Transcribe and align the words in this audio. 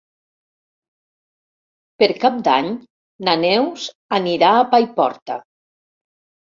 Per 2.01 2.09
Cap 2.25 2.41
d'Any 2.49 2.71
na 3.29 3.39
Neus 3.45 3.87
anirà 4.21 4.53
a 4.59 4.69
Paiporta. 4.75 5.43